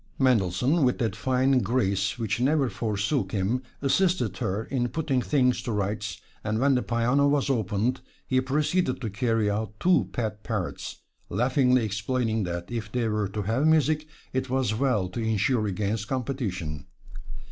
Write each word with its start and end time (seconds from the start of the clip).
Mendelssohn, 0.17 0.81
with 0.83 0.97
that 0.97 1.15
fine 1.15 1.59
grace 1.59 2.17
which 2.17 2.39
never 2.39 2.71
forsook 2.71 3.33
him, 3.33 3.61
assisted 3.83 4.37
her 4.37 4.63
in 4.63 4.87
putting 4.87 5.21
things 5.21 5.61
to 5.61 5.71
rights, 5.71 6.19
and 6.43 6.57
when 6.57 6.73
the 6.73 6.81
piano 6.81 7.27
was 7.27 7.51
opened, 7.51 8.01
he 8.25 8.41
proceeded 8.41 8.99
to 8.99 9.11
carry 9.11 9.47
out 9.47 9.79
two 9.79 10.09
pet 10.11 10.41
parrots, 10.43 11.03
laughingly 11.29 11.85
explaining 11.85 12.45
that 12.45 12.71
if 12.71 12.91
they 12.91 13.07
were 13.07 13.27
to 13.29 13.43
have 13.43 13.67
music, 13.67 14.07
it 14.33 14.49
was 14.49 14.73
well 14.73 15.07
to 15.07 15.19
insure 15.21 15.67
against 15.67 16.07
competition. 16.07 16.87